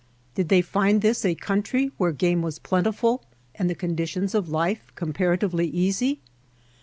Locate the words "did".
0.33-0.49